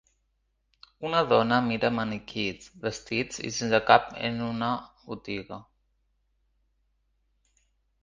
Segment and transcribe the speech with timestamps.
[1.09, 4.73] Una dona mira maniquís vestits i sense cap en una
[5.07, 5.63] botiga.